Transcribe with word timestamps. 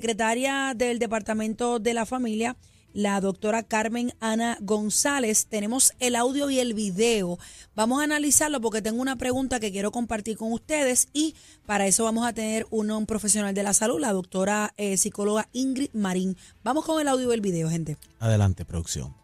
secretaria 0.00 0.74
del 0.76 1.00
Departamento 1.00 1.80
de 1.80 1.92
la 1.92 2.06
Familia, 2.06 2.56
la 2.92 3.20
doctora 3.20 3.64
Carmen 3.64 4.12
Ana 4.20 4.56
González. 4.60 5.46
Tenemos 5.46 5.92
el 5.98 6.14
audio 6.14 6.50
y 6.50 6.60
el 6.60 6.72
video. 6.72 7.36
Vamos 7.74 8.00
a 8.00 8.04
analizarlo 8.04 8.60
porque 8.60 8.80
tengo 8.80 9.02
una 9.02 9.16
pregunta 9.16 9.58
que 9.58 9.72
quiero 9.72 9.90
compartir 9.90 10.36
con 10.36 10.52
ustedes 10.52 11.08
y 11.12 11.34
para 11.66 11.88
eso 11.88 12.04
vamos 12.04 12.24
a 12.28 12.32
tener 12.32 12.64
un 12.70 13.06
profesional 13.06 13.56
de 13.56 13.64
la 13.64 13.74
salud, 13.74 13.98
la 13.98 14.12
doctora 14.12 14.72
eh, 14.76 14.96
psicóloga 14.96 15.48
Ingrid 15.52 15.90
Marín. 15.94 16.36
Vamos 16.62 16.84
con 16.84 17.00
el 17.00 17.08
audio 17.08 17.32
y 17.32 17.34
el 17.34 17.40
video, 17.40 17.68
gente. 17.68 17.96
Adelante, 18.20 18.64
producción. 18.64 19.16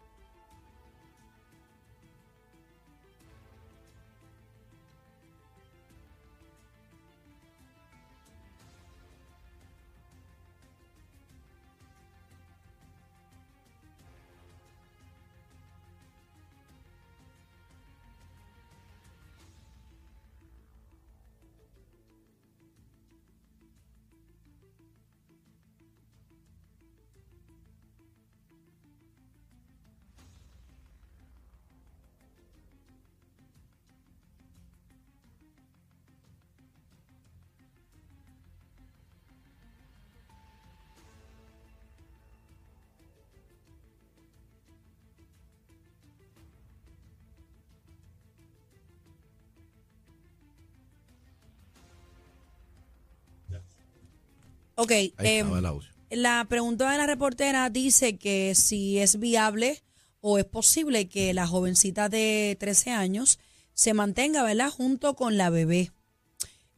Ok, 54.75 54.91
audio. 55.17 55.81
la 56.09 56.45
pregunta 56.49 56.91
de 56.91 56.97
la 56.97 57.07
reportera 57.07 57.69
dice 57.69 58.17
que 58.17 58.53
si 58.55 58.99
es 58.99 59.19
viable 59.19 59.83
o 60.21 60.37
es 60.37 60.45
posible 60.45 61.07
que 61.07 61.33
la 61.33 61.47
jovencita 61.47 62.09
de 62.09 62.57
13 62.59 62.91
años 62.91 63.39
se 63.73 63.93
mantenga, 63.93 64.43
¿verdad?, 64.43 64.69
junto 64.69 65.15
con 65.15 65.37
la 65.37 65.49
bebé. 65.49 65.91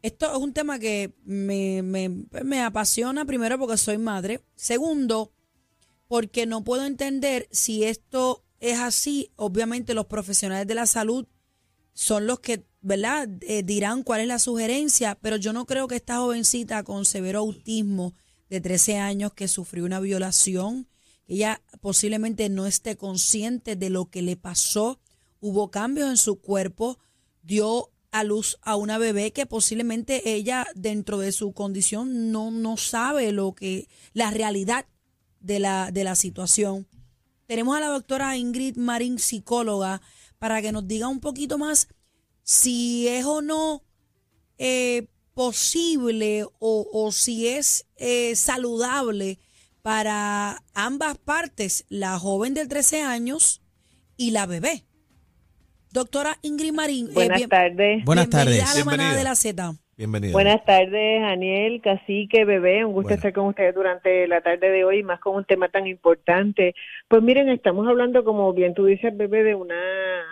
Esto 0.01 0.31
es 0.31 0.37
un 0.37 0.53
tema 0.53 0.79
que 0.79 1.13
me, 1.23 1.81
me, 1.81 2.09
me 2.43 2.61
apasiona, 2.61 3.25
primero 3.25 3.57
porque 3.57 3.77
soy 3.77 3.97
madre, 3.97 4.41
segundo, 4.55 5.31
porque 6.07 6.45
no 6.45 6.63
puedo 6.63 6.85
entender 6.85 7.47
si 7.51 7.83
esto 7.83 8.43
es 8.59 8.79
así. 8.79 9.31
Obviamente 9.35 9.93
los 9.93 10.05
profesionales 10.05 10.67
de 10.67 10.75
la 10.75 10.85
salud 10.85 11.27
son 11.93 12.27
los 12.27 12.39
que, 12.39 12.65
¿verdad?, 12.81 13.29
Eh, 13.41 13.63
dirán 13.63 14.03
cuál 14.03 14.21
es 14.21 14.27
la 14.27 14.39
sugerencia, 14.39 15.17
pero 15.21 15.37
yo 15.37 15.53
no 15.53 15.65
creo 15.65 15.87
que 15.87 15.95
esta 15.95 16.17
jovencita 16.17 16.83
con 16.83 17.05
severo 17.05 17.39
autismo 17.39 18.13
de 18.49 18.61
13 18.61 18.97
años 18.97 19.33
que 19.33 19.47
sufrió 19.47 19.85
una 19.85 19.99
violación, 19.99 20.87
ella 21.27 21.61
posiblemente 21.81 22.49
no 22.49 22.65
esté 22.65 22.95
consciente 22.95 23.75
de 23.75 23.89
lo 23.89 24.09
que 24.09 24.21
le 24.21 24.37
pasó, 24.37 24.99
hubo 25.41 25.69
cambios 25.69 26.09
en 26.09 26.17
su 26.17 26.39
cuerpo, 26.39 26.99
dio 27.41 27.91
a 28.11 28.23
luz 28.23 28.57
a 28.61 28.75
una 28.75 28.97
bebé 28.97 29.31
que 29.33 29.45
posiblemente 29.45 30.33
ella 30.33 30.65
dentro 30.75 31.17
de 31.17 31.31
su 31.31 31.51
condición 31.53 32.31
no, 32.31 32.51
no 32.51 32.77
sabe 32.77 33.31
lo 33.31 33.53
que, 33.53 33.87
la 34.13 34.31
realidad 34.31 34.85
de 35.39 35.59
la, 35.59 35.91
de 35.91 36.03
la 36.03 36.15
situación. 36.15 36.87
Tenemos 37.45 37.77
a 37.77 37.81
la 37.81 37.87
doctora 37.87 38.37
Ingrid 38.37 38.77
Marín, 38.77 39.19
psicóloga, 39.19 40.01
para 40.39 40.61
que 40.61 40.71
nos 40.71 40.87
diga 40.87 41.07
un 41.07 41.19
poquito 41.19 41.57
más 41.57 41.87
si 42.49 43.09
es 43.09 43.25
o 43.25 43.41
no 43.41 43.83
eh, 44.57 45.07
posible 45.33 46.45
o, 46.59 46.87
o 46.93 47.11
si 47.11 47.49
es 47.49 47.85
eh, 47.97 48.37
saludable 48.37 49.37
para 49.81 50.63
ambas 50.73 51.17
partes, 51.17 51.83
la 51.89 52.17
joven 52.17 52.53
de 52.53 52.65
13 52.65 53.01
años 53.03 53.61
y 54.15 54.31
la 54.31 54.45
bebé. 54.45 54.85
Doctora 55.91 56.39
Ingrid 56.41 56.71
Marín, 56.71 57.07
eh, 57.09 57.13
Buenas 57.13 57.37
bien- 57.37 57.49
tardes. 57.49 58.05
Buenas 58.05 58.29
bienvenida 58.29 58.59
tardes. 58.63 58.75
a 58.75 58.79
la 58.79 58.85
manada 58.85 59.09
Bienvenida. 59.13 59.17
de 59.17 59.23
la 59.25 59.35
Z. 59.35 59.75
Bienvenido. 59.97 60.33
Buenas 60.33 60.63
tardes, 60.63 61.21
Daniel, 61.23 61.81
Cacique, 61.81 62.45
Bebé. 62.45 62.85
Un 62.85 62.93
gusto 62.93 63.15
estar 63.15 63.33
con 63.33 63.47
ustedes 63.47 63.73
durante 63.73 64.27
la 64.27 64.41
tarde 64.41 64.69
de 64.69 64.85
hoy, 64.85 65.01
más 65.01 65.19
con 65.19 65.35
un 65.35 65.43
tema 65.43 65.69
tan 65.69 65.87
importante. 65.87 66.75
Pues 67.07 67.23
miren, 67.23 67.49
estamos 67.49 67.87
hablando, 67.87 68.23
como 68.23 68.53
bien 68.53 68.75
tú 68.75 68.85
dices, 68.85 69.17
Bebé, 69.17 69.43
de 69.43 69.55
una 69.55 69.75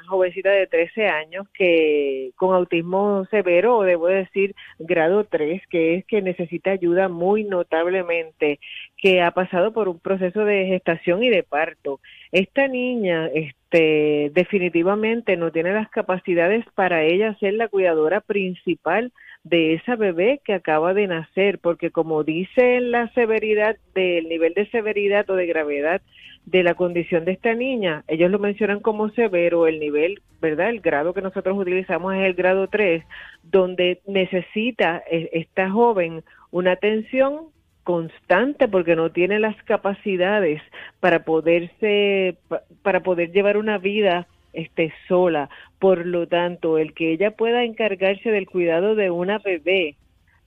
jovencita 0.07 0.51
de 0.51 0.67
13 0.67 1.07
años 1.07 1.47
que 1.51 2.29
con 2.35 2.53
autismo 2.53 3.25
severo, 3.31 3.77
o 3.77 3.83
debo 3.83 4.05
decir 4.05 4.53
grado 4.77 5.23
3, 5.23 5.63
que 5.67 5.95
es 5.95 6.05
que 6.05 6.21
necesita 6.21 6.69
ayuda 6.69 7.09
muy 7.09 7.43
notablemente, 7.43 8.59
que 8.95 9.23
ha 9.23 9.31
pasado 9.31 9.73
por 9.73 9.89
un 9.89 9.97
proceso 9.97 10.45
de 10.45 10.67
gestación 10.67 11.23
y 11.23 11.29
de 11.29 11.41
parto. 11.41 11.99
Esta 12.31 12.67
niña, 12.67 13.31
este, 13.33 14.29
definitivamente 14.31 15.37
no 15.37 15.51
tiene 15.51 15.73
las 15.73 15.89
capacidades 15.89 16.65
para 16.75 17.01
ella 17.01 17.35
ser 17.39 17.55
la 17.55 17.67
cuidadora 17.67 18.21
principal 18.21 19.11
de 19.45 19.75
esa 19.75 19.95
bebé 19.95 20.41
que 20.43 20.53
acaba 20.53 20.93
de 20.93 21.07
nacer, 21.07 21.59
porque 21.59 21.91
como 21.91 22.23
dice 22.25 22.81
la 22.81 23.07
severidad 23.13 23.77
del 23.95 24.27
nivel 24.27 24.53
de 24.55 24.67
severidad 24.71 25.29
o 25.29 25.35
de 25.35 25.45
gravedad 25.47 26.01
de 26.45 26.63
la 26.63 26.75
condición 26.75 27.25
de 27.25 27.31
esta 27.31 27.53
niña, 27.55 28.03
ellos 28.07 28.29
lo 28.29 28.39
mencionan 28.39 28.79
como 28.81 29.09
severo, 29.11 29.67
el 29.67 29.79
nivel, 29.79 30.21
¿verdad? 30.41 30.69
El 30.69 30.81
grado 30.81 31.13
que 31.13 31.21
nosotros 31.21 31.57
utilizamos 31.57 32.13
es 32.15 32.21
el 32.25 32.33
grado 32.35 32.67
3, 32.67 33.03
donde 33.43 34.01
necesita 34.07 35.01
eh, 35.09 35.29
esta 35.33 35.69
joven 35.71 36.23
una 36.51 36.73
atención 36.73 37.47
constante 37.83 38.67
porque 38.67 38.95
no 38.95 39.11
tiene 39.11 39.39
las 39.39 39.55
capacidades 39.63 40.61
para 40.99 41.23
poderse 41.23 42.35
pa- 42.49 42.63
para 42.81 43.01
poder 43.01 43.31
llevar 43.31 43.57
una 43.57 43.77
vida 43.77 44.27
este 44.55 44.93
sola. 45.07 45.49
Por 45.79 46.05
lo 46.05 46.27
tanto, 46.27 46.77
el 46.77 46.93
que 46.93 47.13
ella 47.13 47.31
pueda 47.35 47.63
encargarse 47.63 48.29
del 48.31 48.47
cuidado 48.47 48.95
de 48.95 49.11
una 49.11 49.39
bebé 49.39 49.97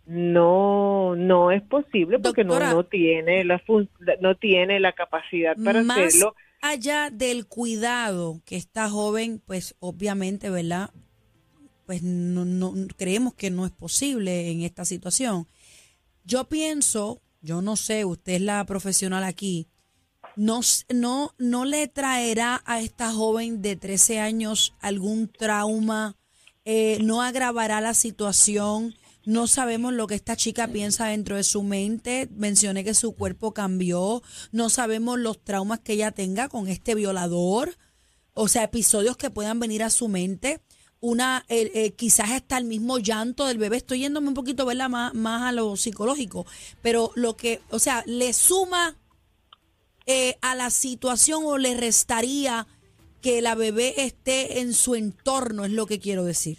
no 0.06 1.14
no 1.16 1.50
es 1.52 1.62
posible 1.62 2.18
porque 2.18 2.42
no, 2.44 2.58
no 2.58 2.84
tiene 2.84 3.44
la 3.44 3.58
fun- 3.58 3.90
no 4.20 4.34
tiene 4.36 4.80
la 4.80 4.92
capacidad 4.92 5.54
para 5.62 5.82
Más 5.82 5.98
hacerlo. 5.98 6.34
allá 6.62 7.10
del 7.10 7.46
cuidado 7.46 8.40
que 8.46 8.56
esta 8.56 8.88
joven, 8.88 9.42
pues 9.44 9.74
obviamente, 9.80 10.48
¿verdad? 10.50 10.90
Pues 11.86 12.02
no, 12.02 12.44
no 12.46 12.72
creemos 12.96 13.34
que 13.34 13.50
no 13.50 13.64
es 13.66 13.72
posible 13.72 14.50
en 14.50 14.62
esta 14.62 14.84
situación. 14.84 15.46
Yo 16.24 16.44
pienso, 16.48 17.20
yo 17.42 17.62
no 17.62 17.76
sé, 17.76 18.04
usted 18.04 18.34
es 18.34 18.40
la 18.42 18.64
profesional 18.66 19.24
aquí, 19.24 19.68
no, 20.38 20.60
no, 20.88 21.34
no 21.36 21.64
le 21.64 21.88
traerá 21.88 22.62
a 22.64 22.80
esta 22.80 23.12
joven 23.12 23.60
de 23.60 23.74
13 23.74 24.20
años 24.20 24.72
algún 24.80 25.28
trauma, 25.28 26.16
eh, 26.64 26.98
no 27.02 27.22
agravará 27.22 27.80
la 27.80 27.92
situación. 27.92 28.94
No 29.24 29.48
sabemos 29.48 29.92
lo 29.92 30.06
que 30.06 30.14
esta 30.14 30.36
chica 30.36 30.68
piensa 30.68 31.06
dentro 31.06 31.34
de 31.36 31.42
su 31.42 31.64
mente. 31.64 32.28
Mencioné 32.36 32.84
que 32.84 32.94
su 32.94 33.16
cuerpo 33.16 33.52
cambió. 33.52 34.22
No 34.52 34.70
sabemos 34.70 35.18
los 35.18 35.42
traumas 35.42 35.80
que 35.80 35.94
ella 35.94 36.12
tenga 36.12 36.48
con 36.48 36.68
este 36.68 36.94
violador. 36.94 37.76
O 38.32 38.46
sea, 38.46 38.62
episodios 38.62 39.16
que 39.16 39.30
puedan 39.30 39.58
venir 39.58 39.82
a 39.82 39.90
su 39.90 40.06
mente. 40.06 40.60
Una, 41.00 41.44
eh, 41.48 41.70
eh, 41.74 41.92
quizás 41.92 42.30
hasta 42.30 42.58
el 42.58 42.64
mismo 42.64 42.98
llanto 42.98 43.46
del 43.46 43.58
bebé. 43.58 43.78
Estoy 43.78 44.00
yéndome 44.00 44.28
un 44.28 44.34
poquito, 44.34 44.64
¿verdad? 44.64 44.88
Más, 44.88 45.14
más 45.14 45.42
a 45.42 45.52
lo 45.52 45.76
psicológico. 45.76 46.46
Pero 46.80 47.10
lo 47.16 47.36
que, 47.36 47.60
o 47.70 47.80
sea, 47.80 48.04
le 48.06 48.32
suma 48.32 48.96
eh, 50.08 50.34
a 50.42 50.56
la 50.56 50.70
situación 50.70 51.42
o 51.46 51.58
le 51.58 51.76
restaría 51.76 52.66
que 53.22 53.42
la 53.42 53.54
bebé 53.54 53.92
esté 53.98 54.60
en 54.60 54.72
su 54.72 54.94
entorno, 54.94 55.64
es 55.64 55.72
lo 55.72 55.86
que 55.86 56.00
quiero 56.00 56.24
decir. 56.24 56.58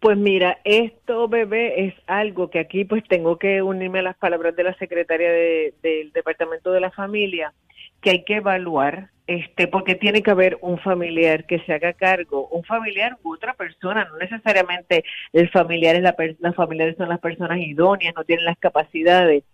Pues 0.00 0.18
mira, 0.18 0.58
esto, 0.64 1.28
bebé, 1.28 1.86
es 1.86 1.94
algo 2.06 2.50
que 2.50 2.58
aquí 2.58 2.84
pues 2.84 3.02
tengo 3.08 3.38
que 3.38 3.62
unirme 3.62 4.00
a 4.00 4.02
las 4.02 4.16
palabras 4.16 4.54
de 4.54 4.64
la 4.64 4.74
secretaria 4.74 5.30
de- 5.30 5.72
del 5.82 6.12
Departamento 6.12 6.72
de 6.72 6.80
la 6.80 6.90
Familia, 6.90 7.54
que 8.02 8.10
hay 8.10 8.24
que 8.24 8.36
evaluar, 8.36 9.08
este, 9.26 9.66
porque 9.66 9.94
tiene 9.94 10.22
que 10.22 10.30
haber 10.30 10.58
un 10.60 10.78
familiar 10.78 11.46
que 11.46 11.60
se 11.60 11.72
haga 11.72 11.94
cargo, 11.94 12.48
un 12.48 12.64
familiar 12.64 13.16
u 13.22 13.32
otra 13.34 13.54
persona, 13.54 14.04
no 14.04 14.18
necesariamente 14.18 15.04
el 15.32 15.48
familiar 15.48 15.96
es 15.96 16.02
la 16.02 16.14
las 16.40 16.54
familiares 16.54 16.96
son 16.98 17.08
las 17.08 17.20
personas 17.20 17.58
idóneas, 17.60 18.14
no 18.14 18.24
tienen 18.24 18.44
las 18.44 18.58
capacidades, 18.58 19.44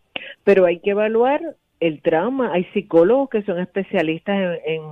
pero 0.42 0.66
hay 0.66 0.80
que 0.80 0.90
evaluar 0.90 1.40
el 1.80 2.00
trauma. 2.02 2.52
Hay 2.52 2.64
psicólogos 2.72 3.30
que 3.30 3.42
son 3.42 3.58
especialistas 3.58 4.36
en, 4.66 4.74
en, 4.74 4.82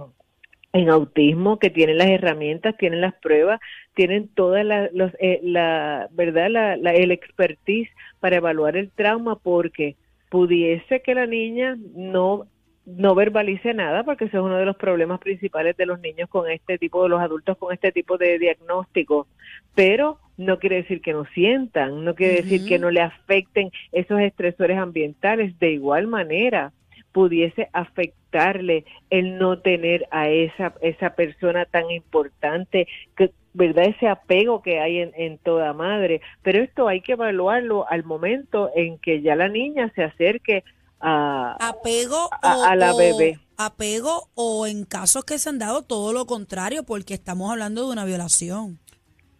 en 0.73 0.89
autismo, 0.91 1.59
que 1.59 1.71
tienen 1.71 1.99
las 1.99 2.09
herramientas, 2.09 2.77
tienen 2.77 3.01
las 3.01 3.15
pruebas, 3.15 3.61
tienen 3.95 4.29
toda 4.29 4.65
la, 4.65 4.89
los, 4.93 5.13
eh, 5.21 5.41
la 5.43 6.09
verdad, 6.13 6.49
la, 6.51 6.77
la- 6.77 6.93
el 6.95 7.11
expertise 7.11 7.89
para 8.21 8.37
evaluar 8.37 8.77
el 8.77 8.91
trauma, 8.91 9.37
porque 9.39 9.97
pudiese 10.31 11.01
que 11.03 11.15
la 11.15 11.27
niña 11.27 11.77
no 11.95 12.47
no 12.91 13.15
verbalice 13.15 13.75
nada, 13.75 14.03
porque 14.03 14.25
ese 14.25 14.39
es 14.39 14.43
uno 14.43 14.57
de 14.57 14.65
los 14.65 14.77
problemas 14.77 15.21
principales 15.21 15.77
de 15.77 15.85
los 15.85 16.01
niños 16.01 16.27
con 16.31 16.49
este 16.51 16.79
tipo, 16.79 17.03
de 17.03 17.11
los 17.11 17.21
adultos 17.21 17.59
con 17.59 17.71
este 17.75 17.93
tipo 17.93 18.17
de 18.17 18.39
diagnóstico. 18.39 19.27
Pero 19.75 20.19
no 20.39 20.59
quiere 20.59 20.77
decir 20.77 21.03
que 21.03 21.13
no 21.13 21.27
sientan, 21.35 22.03
no 22.03 22.15
quiere 22.15 22.37
decir 22.37 22.65
que 22.65 22.79
no 22.79 22.91
le 22.91 23.03
afecten 23.03 23.71
esos 23.93 24.21
estresores 24.21 24.79
ambientales. 24.79 25.59
De 25.59 25.71
igual 25.73 26.07
manera, 26.07 26.73
pudiese 27.13 27.69
afectarle 27.73 28.85
el 29.11 29.39
no 29.39 29.61
tener 29.61 30.07
a 30.11 30.29
esa, 30.29 30.75
esa 30.81 31.11
persona 31.11 31.65
tan 31.65 31.91
importante, 31.91 32.87
que, 33.17 33.33
¿verdad? 33.55 33.87
Ese 33.87 34.09
apego 34.09 34.63
que 34.63 34.81
hay 34.81 34.99
en, 34.99 35.13
en 35.17 35.39
toda 35.39 35.73
madre. 35.73 36.21
Pero 36.43 36.63
esto 36.63 36.89
hay 36.89 37.01
que 37.01 37.13
evaluarlo 37.13 37.89
al 37.89 38.05
momento 38.05 38.71
en 38.75 38.99
que 38.99 39.23
ya 39.23 39.37
la 39.37 39.49
niña 39.49 39.91
se 39.95 40.05
acerque 40.05 40.65
a, 41.01 41.57
apego 41.61 42.29
a, 42.43 42.75
la 42.77 42.95
bebé. 42.95 43.39
apego 43.57 44.29
o 44.35 44.67
en 44.67 44.85
casos 44.85 45.25
que 45.25 45.39
se 45.39 45.49
han 45.49 45.59
dado 45.59 45.83
todo 45.83 46.13
lo 46.13 46.27
contrario, 46.27 46.83
porque 46.83 47.15
estamos 47.15 47.51
hablando 47.51 47.87
de 47.87 47.93
una 47.93 48.05
violación. 48.05 48.79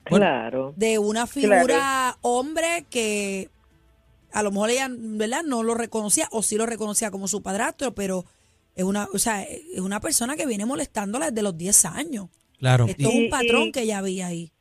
Claro. 0.05 0.73
De 0.77 0.99
una 0.99 1.27
figura 1.27 2.17
hombre 2.23 2.87
que 2.91 3.51
a 4.33 4.43
lo 4.43 4.51
mejor 4.51 4.71
ella, 4.71 4.89
¿verdad? 4.91 5.43
No 5.45 5.63
lo 5.63 5.75
reconocía 5.75 6.29
o 6.31 6.43
sí 6.43 6.57
lo 6.57 6.67
reconocía 6.67 7.11
como 7.11 7.29
su 7.29 7.43
padrastro, 7.43 7.95
pero 7.95 8.25
es 8.75 8.85
una, 8.85 9.09
o 9.13 9.19
sea, 9.19 9.43
es 9.43 9.81
una 9.81 10.01
persona 10.01 10.37
que 10.37 10.47
viene 10.47 10.67
molestándola 10.67 11.31
desde 11.31 11.43
los 11.43 11.57
10 11.57 11.85
años. 11.87 12.29
Claro. 12.59 12.87
Esto 12.87 13.09
es 13.09 13.15
un 13.15 13.31
patrón 13.31 13.73
que 13.73 13.83
ella 13.83 13.99
había 13.99 14.27
ahí. 14.27 14.53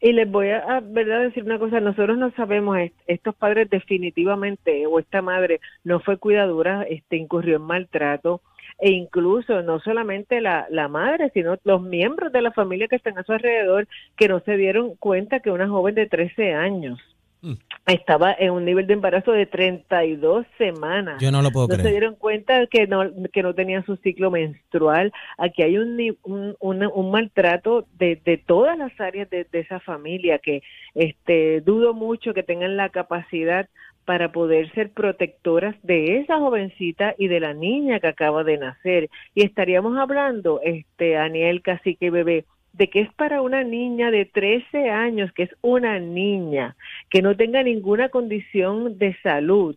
Y 0.00 0.12
les 0.12 0.30
voy 0.30 0.50
a, 0.50 0.80
verdad 0.80 1.22
decir 1.22 1.42
una 1.44 1.58
cosa, 1.58 1.80
nosotros 1.80 2.18
no 2.18 2.30
sabemos, 2.32 2.76
estos 3.06 3.34
padres 3.34 3.70
definitivamente, 3.70 4.86
o 4.86 4.98
esta 4.98 5.22
madre 5.22 5.60
no 5.84 6.00
fue 6.00 6.18
cuidadora, 6.18 6.82
este 6.82 7.16
incurrió 7.16 7.56
en 7.56 7.62
maltrato, 7.62 8.42
e 8.78 8.90
incluso 8.90 9.62
no 9.62 9.80
solamente 9.80 10.40
la, 10.42 10.66
la 10.70 10.88
madre, 10.88 11.30
sino 11.32 11.56
los 11.64 11.80
miembros 11.80 12.30
de 12.30 12.42
la 12.42 12.52
familia 12.52 12.88
que 12.88 12.96
están 12.96 13.16
a 13.16 13.24
su 13.24 13.32
alrededor, 13.32 13.88
que 14.16 14.28
no 14.28 14.40
se 14.40 14.56
dieron 14.56 14.96
cuenta 14.96 15.40
que 15.40 15.50
una 15.50 15.68
joven 15.68 15.94
de 15.94 16.06
13 16.06 16.52
años 16.52 17.00
Mm. 17.46 17.54
Estaba 17.86 18.32
en 18.32 18.50
un 18.50 18.64
nivel 18.64 18.88
de 18.88 18.94
embarazo 18.94 19.30
de 19.30 19.46
32 19.46 20.44
semanas. 20.58 21.22
Yo 21.22 21.30
no 21.30 21.42
lo 21.42 21.52
puedo 21.52 21.68
no 21.68 21.74
creer. 21.74 21.86
se 21.86 21.90
dieron 21.92 22.16
cuenta 22.16 22.66
que 22.66 22.88
no, 22.88 23.04
que 23.32 23.44
no 23.44 23.54
tenía 23.54 23.84
su 23.84 23.96
ciclo 23.98 24.32
menstrual. 24.32 25.12
Aquí 25.38 25.62
hay 25.62 25.78
un, 25.78 25.96
un, 26.24 26.56
un, 26.60 27.10
maltrato 27.12 27.86
de, 27.96 28.20
de, 28.24 28.38
todas 28.38 28.76
las 28.76 29.00
áreas 29.00 29.30
de, 29.30 29.44
de, 29.44 29.60
esa 29.60 29.78
familia 29.78 30.40
que 30.40 30.64
este, 30.96 31.60
dudo 31.60 31.94
mucho 31.94 32.34
que 32.34 32.42
tengan 32.42 32.76
la 32.76 32.88
capacidad 32.88 33.68
para 34.04 34.32
poder 34.32 34.72
ser 34.72 34.90
protectoras 34.90 35.76
de 35.82 36.18
esa 36.18 36.38
jovencita 36.38 37.14
y 37.18 37.28
de 37.28 37.40
la 37.40 37.54
niña 37.54 38.00
que 38.00 38.08
acaba 38.08 38.42
de 38.42 38.58
nacer. 38.58 39.10
Y 39.34 39.44
estaríamos 39.44 39.96
hablando, 39.96 40.60
este, 40.64 41.16
Aniel, 41.16 41.62
Cacique 41.62 42.10
Bebé, 42.10 42.46
de 42.76 42.88
que 42.90 43.00
es 43.00 43.12
para 43.14 43.40
una 43.40 43.64
niña 43.64 44.10
de 44.10 44.26
13 44.26 44.90
años, 44.90 45.32
que 45.32 45.44
es 45.44 45.50
una 45.62 45.98
niña, 45.98 46.76
que 47.10 47.22
no 47.22 47.36
tenga 47.36 47.62
ninguna 47.62 48.10
condición 48.10 48.98
de 48.98 49.16
salud, 49.22 49.76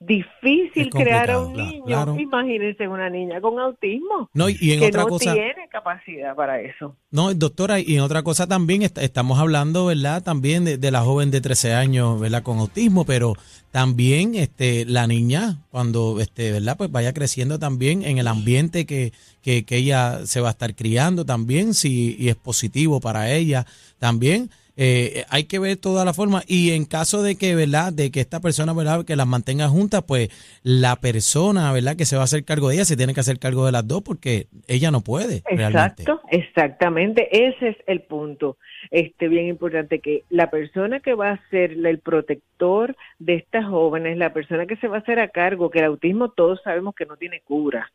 difícil 0.00 0.90
crear 0.90 1.30
a 1.30 1.40
un 1.40 1.54
niño. 1.54 2.18
Imagínense 2.18 2.86
una 2.86 3.10
niña 3.10 3.40
con 3.40 3.58
autismo 3.58 4.30
no, 4.32 4.48
y 4.48 4.72
en 4.72 4.80
que 4.80 4.86
otra 4.86 5.02
no 5.02 5.08
cosa, 5.08 5.32
tiene 5.32 5.68
capacidad 5.70 6.36
para 6.36 6.60
eso. 6.60 6.96
No, 7.10 7.34
doctora, 7.34 7.80
y 7.80 7.96
en 7.96 8.02
otra 8.02 8.22
cosa 8.22 8.46
también 8.46 8.82
estamos 8.82 9.38
hablando, 9.38 9.86
¿verdad? 9.86 10.22
También 10.22 10.64
de, 10.64 10.90
la 10.90 11.00
joven 11.00 11.30
de 11.30 11.40
13 11.40 11.74
años, 11.74 12.20
¿verdad? 12.20 12.42
Con 12.42 12.58
autismo, 12.58 13.04
pero 13.04 13.34
también 13.72 14.34
este 14.36 14.84
la 14.84 15.06
niña 15.06 15.58
cuando 15.70 16.20
este, 16.20 16.52
¿verdad? 16.52 16.76
Pues 16.76 16.92
vaya 16.92 17.12
creciendo 17.12 17.58
también 17.58 18.04
en 18.04 18.18
el 18.18 18.28
ambiente 18.28 18.86
que, 18.86 19.12
que, 19.42 19.64
que 19.64 19.76
ella 19.76 20.26
se 20.26 20.40
va 20.40 20.48
a 20.48 20.52
estar 20.52 20.74
criando 20.76 21.24
también, 21.24 21.74
si 21.74 22.16
y 22.18 22.28
es 22.28 22.36
positivo 22.36 23.00
para 23.00 23.32
ella 23.32 23.66
también 23.98 24.50
eh, 24.80 25.24
hay 25.28 25.44
que 25.44 25.58
ver 25.58 25.76
toda 25.76 26.04
la 26.04 26.14
forma 26.14 26.42
y 26.46 26.70
en 26.70 26.84
caso 26.84 27.24
de 27.24 27.36
que, 27.36 27.56
¿verdad? 27.56 27.92
De 27.92 28.12
que 28.12 28.20
esta 28.20 28.38
persona, 28.38 28.72
¿verdad? 28.72 29.04
Que 29.04 29.16
las 29.16 29.26
mantenga 29.26 29.66
juntas, 29.66 30.04
pues 30.06 30.28
la 30.62 30.94
persona, 30.94 31.72
¿verdad? 31.72 31.96
Que 31.96 32.04
se 32.04 32.14
va 32.14 32.22
a 32.22 32.26
hacer 32.26 32.44
cargo 32.44 32.68
de 32.68 32.76
ella 32.76 32.84
se 32.84 32.96
tiene 32.96 33.12
que 33.12 33.18
hacer 33.18 33.40
cargo 33.40 33.66
de 33.66 33.72
las 33.72 33.88
dos 33.88 34.02
porque 34.02 34.46
ella 34.68 34.92
no 34.92 35.00
puede. 35.00 35.42
Exacto, 35.48 36.20
exactamente. 36.30 37.28
Ese 37.48 37.70
es 37.70 37.76
el 37.88 38.02
punto. 38.02 38.56
Este 38.92 39.26
bien 39.26 39.48
importante 39.48 39.98
que 39.98 40.22
la 40.30 40.48
persona 40.48 41.00
que 41.00 41.14
va 41.14 41.30
a 41.30 41.48
ser 41.50 41.72
el 41.72 41.98
protector 41.98 42.94
de 43.18 43.34
estas 43.34 43.66
jóvenes, 43.66 44.16
la 44.16 44.32
persona 44.32 44.66
que 44.66 44.76
se 44.76 44.86
va 44.86 44.98
a 44.98 45.00
hacer 45.00 45.18
a 45.18 45.26
cargo, 45.26 45.70
que 45.70 45.80
el 45.80 45.86
autismo 45.86 46.28
todos 46.28 46.60
sabemos 46.62 46.94
que 46.94 47.04
no 47.04 47.16
tiene 47.16 47.40
cura, 47.40 47.90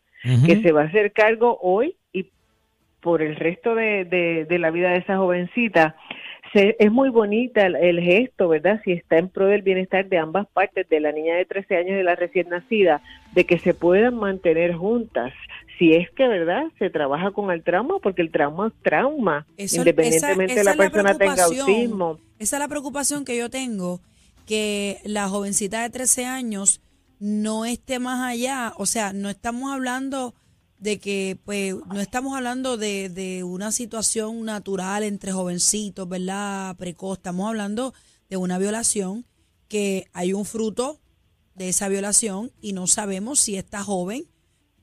que 0.45 0.61
se 0.61 0.73
va 0.73 0.81
a 0.81 0.85
hacer 0.87 1.13
cargo 1.13 1.59
hoy 1.61 1.95
por 3.03 3.21
el 3.21 3.35
resto 3.35 3.75
de, 3.75 4.05
de, 4.05 4.45
de 4.45 4.59
la 4.59 4.71
vida 4.71 4.89
de 4.91 4.97
esa 4.97 5.17
jovencita, 5.17 5.95
es 6.53 6.91
muy 6.91 7.09
bonita 7.09 7.65
el, 7.65 7.99
gesto, 7.99 8.47
¿verdad? 8.47 8.79
Si 8.83 8.91
está 8.91 9.17
en 9.17 9.29
pro 9.29 9.47
del 9.47 9.63
bienestar 9.63 10.07
de 10.07 10.17
ambas 10.17 10.47
partes, 10.47 10.87
de 10.87 10.99
la 10.99 11.11
niña 11.11 11.35
de 11.35 11.45
13 11.45 11.77
años 11.77 11.91
y 11.91 11.95
de 11.95 12.03
la 12.03 12.15
recién 12.15 12.49
nacida, 12.49 13.01
de 13.33 13.45
que 13.45 13.57
se 13.57 13.73
puedan 13.73 14.15
mantener 14.15 14.73
juntas. 14.75 15.33
Si 15.79 15.93
es 15.93 16.11
que, 16.11 16.27
¿verdad? 16.27 16.65
Se 16.77 16.89
trabaja 16.91 17.31
con 17.31 17.51
el 17.51 17.63
trauma, 17.63 17.95
porque 17.99 18.21
el 18.21 18.31
trauma 18.31 18.67
es 18.67 18.83
trauma, 18.83 19.47
independientemente 19.57 20.55
de 20.55 20.63
la 20.63 20.75
persona 20.75 21.17
tenga 21.17 21.43
autismo. 21.45 22.19
Esa 22.37 22.57
es 22.57 22.59
la 22.59 22.67
preocupación 22.67 23.25
que 23.25 23.35
yo 23.35 23.49
tengo, 23.49 23.99
que 24.45 24.97
la 25.03 25.27
jovencita 25.29 25.81
de 25.81 25.89
13 25.89 26.25
años 26.25 26.81
no 27.19 27.65
esté 27.65 27.99
más 27.99 28.21
allá, 28.21 28.73
o 28.77 28.85
sea, 28.85 29.13
no 29.13 29.29
estamos 29.29 29.71
hablando 29.71 30.35
de 30.83 30.99
que 30.99 31.39
pues 31.45 31.75
no 31.93 32.01
estamos 32.01 32.35
hablando 32.35 32.75
de, 32.75 33.07
de 33.07 33.45
una 33.45 33.71
situación 33.71 34.43
natural 34.43 35.03
entre 35.03 35.31
jovencitos, 35.31 36.09
¿verdad? 36.09 36.75
Precoz, 36.75 37.19
estamos 37.19 37.47
hablando 37.47 37.93
de 38.29 38.35
una 38.35 38.57
violación 38.57 39.25
que 39.69 40.09
hay 40.11 40.33
un 40.33 40.43
fruto 40.43 40.99
de 41.55 41.69
esa 41.69 41.87
violación 41.87 42.51
y 42.59 42.73
no 42.73 42.87
sabemos 42.87 43.39
si 43.39 43.55
esta 43.55 43.81
joven 43.81 44.25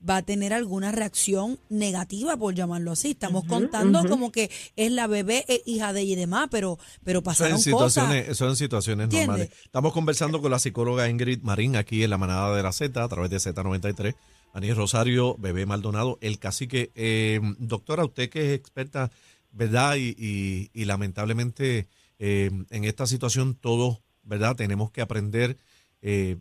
va 0.07 0.17
a 0.17 0.21
tener 0.23 0.53
alguna 0.53 0.91
reacción 0.91 1.59
negativa, 1.69 2.35
por 2.35 2.55
llamarlo 2.55 2.93
así. 2.93 3.11
Estamos 3.11 3.45
contando 3.45 4.03
como 4.09 4.31
que 4.31 4.49
es 4.75 4.91
la 4.91 5.05
bebé, 5.05 5.45
es 5.47 5.61
hija 5.67 5.93
de 5.93 6.01
ella 6.01 6.13
y 6.13 6.15
demás, 6.15 6.47
pero, 6.49 6.79
pero 7.03 7.21
pasaron 7.21 7.59
son 7.59 7.61
situaciones, 7.61 8.35
Son 8.35 8.55
situaciones 8.55 9.07
normales. 9.07 9.51
Estamos 9.65 9.93
conversando 9.93 10.41
con 10.41 10.49
la 10.49 10.57
psicóloga 10.57 11.07
Ingrid 11.07 11.43
Marín 11.43 11.75
aquí 11.75 12.03
en 12.03 12.09
la 12.09 12.17
manada 12.17 12.55
de 12.55 12.63
la 12.63 12.71
Z 12.71 13.03
a 13.03 13.07
través 13.07 13.29
de 13.29 13.37
Z93 13.37 14.15
Aniel 14.53 14.75
Rosario, 14.75 15.35
Bebé 15.37 15.65
Maldonado, 15.65 16.17
el 16.21 16.39
cacique. 16.39 16.91
Eh, 16.95 17.39
doctora, 17.57 18.05
usted 18.05 18.29
que 18.29 18.47
es 18.47 18.59
experta, 18.59 19.11
¿verdad? 19.51 19.95
Y, 19.97 20.69
lamentablemente 20.73 21.87
eh, 22.19 22.51
en 22.69 22.83
esta 22.83 23.07
situación 23.07 23.55
todos, 23.55 24.01
¿verdad? 24.23 24.55
Tenemos 24.55 24.91
que 24.91 25.01
aprender 25.01 25.57
eh, 26.01 26.37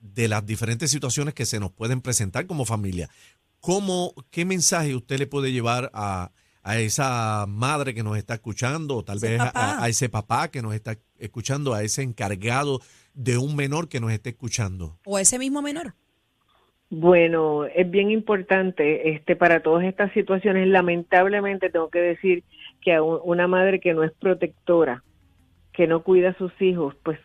de 0.00 0.28
las 0.28 0.44
diferentes 0.44 0.90
situaciones 0.90 1.34
que 1.34 1.46
se 1.46 1.60
nos 1.60 1.70
pueden 1.72 2.00
presentar 2.00 2.46
como 2.46 2.64
familia. 2.64 3.08
¿Cómo, 3.60 4.14
¿Qué 4.30 4.44
mensaje 4.44 4.96
usted 4.96 5.18
le 5.18 5.26
puede 5.26 5.52
llevar 5.52 5.90
a, 5.94 6.32
esa 6.64 7.44
madre 7.48 7.92
que 7.92 8.04
nos 8.04 8.16
está 8.16 8.34
escuchando, 8.34 8.98
o 8.98 9.04
tal 9.04 9.18
vez 9.18 9.40
a, 9.40 9.88
ese 9.88 10.08
papá 10.08 10.48
que 10.48 10.62
nos 10.62 10.74
está 10.74 10.96
escuchando, 11.18 11.74
a 11.74 11.82
ese 11.82 12.02
encargado 12.02 12.80
de 13.14 13.36
un 13.36 13.56
menor 13.56 13.88
que 13.88 13.98
nos 13.98 14.12
esté 14.12 14.30
escuchando? 14.30 14.98
O 15.04 15.18
ese 15.18 15.40
mismo 15.40 15.60
menor. 15.60 15.96
Bueno, 16.94 17.64
es 17.64 17.90
bien 17.90 18.10
importante 18.10 19.12
este 19.12 19.34
para 19.34 19.60
todas 19.60 19.82
estas 19.84 20.12
situaciones. 20.12 20.68
Lamentablemente 20.68 21.70
tengo 21.70 21.88
que 21.88 22.00
decir 22.00 22.44
que 22.82 22.92
a 22.92 23.02
una 23.02 23.48
madre 23.48 23.80
que 23.80 23.94
no 23.94 24.04
es 24.04 24.12
protectora, 24.12 25.02
que 25.72 25.86
no 25.86 26.02
cuida 26.02 26.28
a 26.28 26.34
sus 26.34 26.52
hijos, 26.60 26.94
pues 27.02 27.18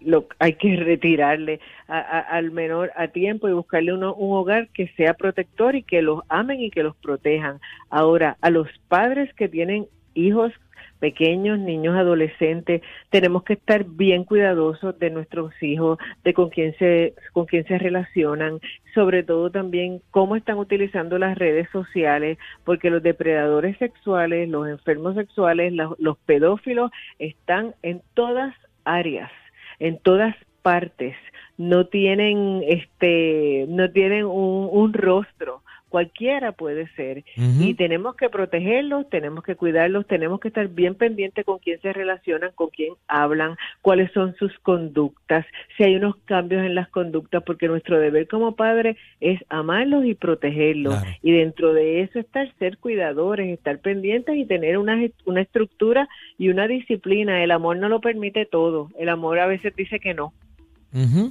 lo 0.00 0.26
hay 0.40 0.54
que 0.54 0.74
retirarle 0.84 1.60
al 1.86 2.50
menor 2.50 2.90
a 2.96 3.06
tiempo 3.06 3.48
y 3.48 3.52
buscarle 3.52 3.92
uno, 3.92 4.16
un 4.16 4.36
hogar 4.36 4.66
que 4.70 4.88
sea 4.96 5.14
protector 5.14 5.76
y 5.76 5.84
que 5.84 6.02
los 6.02 6.22
amen 6.28 6.60
y 6.60 6.72
que 6.72 6.82
los 6.82 6.96
protejan. 6.96 7.60
Ahora, 7.90 8.36
a 8.40 8.50
los 8.50 8.66
padres 8.88 9.32
que 9.34 9.48
tienen 9.48 9.86
hijos 10.14 10.52
pequeños, 10.98 11.58
niños, 11.58 11.96
adolescentes, 11.96 12.82
tenemos 13.10 13.42
que 13.44 13.54
estar 13.54 13.84
bien 13.84 14.24
cuidadosos 14.24 14.98
de 14.98 15.10
nuestros 15.10 15.52
hijos, 15.62 15.98
de 16.22 16.34
con 16.34 16.50
quién 16.50 16.74
se 16.78 17.14
con 17.32 17.46
quién 17.46 17.66
se 17.66 17.78
relacionan, 17.78 18.60
sobre 18.94 19.22
todo 19.22 19.50
también 19.50 20.00
cómo 20.10 20.36
están 20.36 20.58
utilizando 20.58 21.18
las 21.18 21.36
redes 21.36 21.68
sociales, 21.70 22.38
porque 22.64 22.90
los 22.90 23.02
depredadores 23.02 23.76
sexuales, 23.78 24.48
los 24.48 24.68
enfermos 24.68 25.14
sexuales, 25.14 25.72
los, 25.72 26.18
pedófilos 26.24 26.90
están 27.18 27.74
en 27.82 28.02
todas 28.14 28.54
áreas, 28.84 29.30
en 29.78 29.98
todas 29.98 30.34
partes. 30.62 31.16
No 31.58 31.86
tienen 31.86 32.62
este 32.66 33.66
no 33.68 33.90
tienen 33.90 34.24
un, 34.24 34.92
rostro 34.92 35.62
cualquiera 35.94 36.50
puede 36.50 36.88
ser. 36.96 37.22
Y 37.36 37.74
tenemos 37.74 38.16
que 38.16 38.28
protegerlos, 38.28 39.08
tenemos 39.10 39.44
que 39.44 39.54
cuidarlos, 39.54 40.08
tenemos 40.08 40.40
que 40.40 40.48
estar 40.48 40.66
bien 40.66 40.96
pendientes 40.96 41.44
con 41.44 41.60
quién 41.60 41.80
se 41.82 41.92
relacionan, 41.92 42.50
con 42.56 42.70
quién 42.70 42.94
hablan, 43.06 43.54
cuáles 43.80 44.10
son 44.10 44.34
sus 44.34 44.52
conductas, 44.58 45.46
si 45.76 45.84
hay 45.84 45.94
unos 45.94 46.16
cambios 46.24 46.64
en 46.64 46.74
las 46.74 46.88
conductas, 46.88 47.44
porque 47.44 47.68
nuestro 47.68 48.00
deber 48.00 48.26
como 48.26 48.56
padre 48.56 48.96
es 49.20 49.38
amarlos 49.48 50.04
y 50.04 50.14
protegerlos. 50.14 51.00
Y 51.22 51.30
dentro 51.30 51.72
de 51.72 52.00
eso 52.00 52.18
estar 52.18 52.52
ser 52.58 52.78
cuidadores, 52.78 53.56
estar 53.56 53.78
pendientes 53.78 54.36
y 54.36 54.46
tener 54.46 54.78
una, 54.78 55.00
una 55.26 55.42
estructura 55.42 56.08
y 56.38 56.48
una 56.48 56.66
disciplina. 56.66 57.44
El 57.44 57.52
amor 57.52 57.76
no 57.76 57.88
lo 57.88 58.00
permite 58.00 58.46
todo. 58.46 58.90
El 58.98 59.10
amor 59.10 59.38
a 59.38 59.46
veces 59.46 59.76
dice 59.76 60.00
que 60.00 60.12
no. 60.12 60.32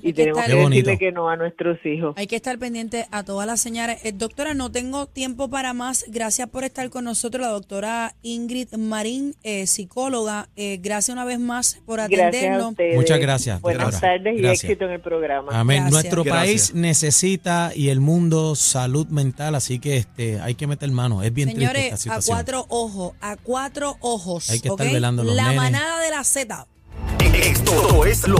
Y 0.01 0.13
tenemos 0.13 0.43
que, 0.43 0.55
decirle 0.55 0.97
que 0.97 1.11
no 1.11 1.29
a 1.29 1.37
nuestros 1.37 1.77
hijos. 1.85 2.13
Hay 2.17 2.27
que 2.27 2.35
estar 2.35 2.57
pendiente 2.59 3.07
a 3.11 3.23
todas 3.23 3.47
las 3.47 3.61
señales. 3.61 4.03
Eh, 4.03 4.11
doctora, 4.11 4.53
no 4.53 4.71
tengo 4.71 5.05
tiempo 5.05 5.49
para 5.49 5.73
más. 5.73 6.05
Gracias 6.09 6.49
por 6.49 6.65
estar 6.65 6.89
con 6.89 7.05
nosotros, 7.05 7.41
la 7.41 7.51
doctora 7.51 8.15
Ingrid 8.23 8.73
Marín, 8.75 9.35
eh, 9.43 9.65
psicóloga. 9.65 10.49
Eh, 10.55 10.79
gracias 10.81 11.13
una 11.13 11.23
vez 11.23 11.39
más 11.39 11.81
por 11.85 12.01
atendernos. 12.01 12.73
Muchas 12.95 13.19
gracias. 13.19 13.61
Buenas 13.61 14.01
tardes 14.01 14.39
y 14.39 14.45
éxito 14.45 14.85
en 14.85 14.91
el 14.91 14.99
programa. 14.99 15.57
Amén. 15.57 15.89
Nuestro 15.89 16.25
país 16.25 16.73
necesita 16.73 17.71
y 17.73 17.89
el 17.89 18.01
mundo 18.01 18.55
salud 18.55 19.07
mental, 19.07 19.55
así 19.55 19.79
que 19.79 19.97
este 19.97 20.41
hay 20.41 20.55
que 20.55 20.67
meter 20.67 20.91
mano. 20.91 21.23
Es 21.23 21.33
bien 21.33 21.49
Señores, 21.49 21.89
triste 21.89 22.09
a 22.09 22.19
cuatro 22.25 22.65
ojos, 22.69 23.13
a 23.21 23.37
cuatro 23.37 23.95
ojos. 24.01 24.49
Hay 24.49 24.59
que 24.59 24.67
estar 24.67 24.91
velando 24.91 25.23
los 25.23 25.35
La 25.35 25.53
manada 25.53 26.01
de 26.01 26.09
la 26.09 26.23
Z. 26.23 26.67
Esto 27.33 28.05
es 28.05 28.27
lo 28.27 28.31